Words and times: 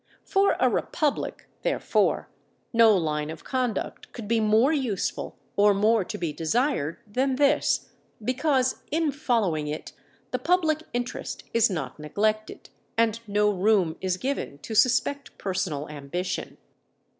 For 0.23 0.55
a 0.59 0.67
republic, 0.67 1.45
therefore, 1.61 2.27
no 2.73 2.97
line 2.97 3.29
of 3.29 3.43
conduct 3.43 4.11
could 4.13 4.27
be 4.27 4.39
more 4.39 4.73
useful 4.73 5.37
or 5.55 5.75
more 5.75 6.03
to 6.03 6.17
be 6.17 6.33
desired 6.33 6.97
than 7.05 7.35
this, 7.35 7.91
because 8.19 8.81
in 8.89 9.11
following 9.11 9.67
it 9.67 9.91
the 10.31 10.39
public 10.39 10.81
interest 10.91 11.43
is 11.53 11.69
not 11.69 11.99
neglected, 11.99 12.71
and 12.97 13.19
no 13.27 13.51
room 13.51 13.95
is 14.01 14.17
given 14.17 14.57
to 14.63 14.73
suspect 14.73 15.37
personal 15.37 15.87
ambition. 15.87 16.57